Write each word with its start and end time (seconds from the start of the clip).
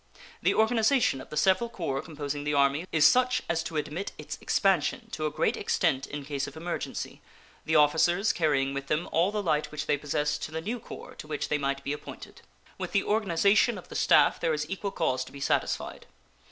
The 0.41 0.55
organization 0.55 1.21
of 1.21 1.29
the 1.29 1.37
several 1.37 1.69
corps 1.69 2.01
composing 2.01 2.43
the 2.43 2.55
Army 2.55 2.87
is 2.91 3.05
such 3.05 3.43
as 3.47 3.61
to 3.61 3.77
admit 3.77 4.13
its 4.17 4.35
expansion 4.41 5.07
to 5.11 5.27
a 5.27 5.29
great 5.29 5.55
extent 5.55 6.07
in 6.07 6.25
case 6.25 6.47
of 6.47 6.57
emergency, 6.57 7.21
the 7.65 7.75
officers 7.75 8.33
carrying 8.33 8.73
with 8.73 8.87
them 8.87 9.07
all 9.11 9.31
the 9.31 9.43
light 9.43 9.69
which 9.71 9.85
they 9.85 9.97
possess 9.99 10.39
to 10.39 10.49
the 10.49 10.59
new 10.59 10.79
corps 10.79 11.13
to 11.13 11.27
which 11.27 11.49
they 11.49 11.59
might 11.59 11.83
be 11.83 11.93
appointed. 11.93 12.41
With 12.79 12.93
the 12.93 13.03
organization 13.03 13.77
of 13.77 13.89
the 13.89 13.95
staff 13.95 14.39
there 14.39 14.55
is 14.55 14.67
equal 14.67 14.89
cause 14.89 15.23
to 15.25 15.31
be 15.31 15.39
satisfied. 15.39 16.07